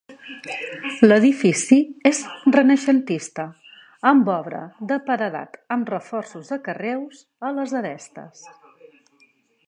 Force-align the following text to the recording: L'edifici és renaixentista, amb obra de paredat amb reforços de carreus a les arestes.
L'edifici 1.07 1.75
és 2.11 2.21
renaixentista, 2.55 3.45
amb 4.11 4.31
obra 4.35 4.61
de 4.93 4.97
paredat 5.09 5.59
amb 5.75 5.91
reforços 5.95 6.49
de 6.53 6.59
carreus 6.69 7.21
a 7.51 7.53
les 7.59 7.77
arestes. 7.81 8.43